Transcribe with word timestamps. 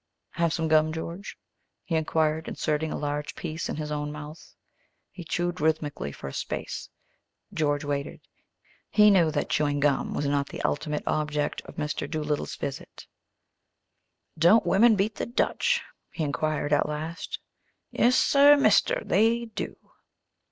"Have 0.31 0.51
some 0.51 0.67
gum, 0.67 0.91
George?" 0.91 1.37
he 1.83 1.93
inquired, 1.93 2.47
inserting 2.47 2.91
a 2.91 2.97
large 2.97 3.35
piece 3.35 3.69
in 3.69 3.75
his 3.75 3.91
own 3.91 4.11
mouth. 4.11 4.55
He 5.11 5.23
chewed 5.23 5.61
rhythmically 5.61 6.11
for 6.11 6.27
a 6.27 6.33
space. 6.33 6.89
George 7.53 7.83
waited. 7.85 8.19
He 8.89 9.11
knew 9.11 9.29
that 9.29 9.51
chewing 9.51 9.79
gum 9.79 10.15
was 10.15 10.25
not 10.25 10.49
the 10.49 10.63
ultimate 10.63 11.03
object 11.05 11.61
of 11.65 11.75
Mr. 11.75 12.09
Doolittle's 12.09 12.55
visit. 12.55 13.05
"Don't 14.35 14.65
women 14.65 14.95
beat 14.95 15.17
the 15.17 15.27
Dutch?" 15.27 15.83
he 16.09 16.23
inquired 16.23 16.73
at 16.73 16.89
last. 16.89 17.37
"Yes 17.91 18.15
sir, 18.17 18.57
mister; 18.57 19.03
they 19.05 19.45
do!" 19.53 19.75